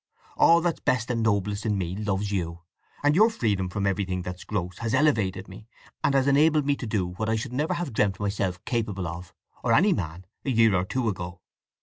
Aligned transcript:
All 0.35 0.61
that's 0.61 0.79
best 0.79 1.11
and 1.11 1.21
noblest 1.21 1.63
in 1.63 1.77
me 1.77 1.95
loves 1.95 2.31
you, 2.31 2.61
and 3.03 3.13
your 3.13 3.29
freedom 3.29 3.69
from 3.69 3.85
everything 3.85 4.23
that's 4.23 4.43
gross 4.43 4.79
has 4.79 4.95
elevated 4.95 5.47
me, 5.47 5.67
and 6.03 6.15
enabled 6.15 6.65
me 6.65 6.75
to 6.77 6.87
do 6.87 7.05
what 7.09 7.29
I 7.29 7.35
should 7.35 7.53
never 7.53 7.75
have 7.75 7.93
dreamt 7.93 8.19
myself 8.19 8.65
capable 8.65 9.07
of, 9.07 9.31
or 9.63 9.73
any 9.73 9.93
man, 9.93 10.25
a 10.43 10.49
year 10.49 10.73
or 10.73 10.85
two 10.85 11.07
ago. 11.07 11.41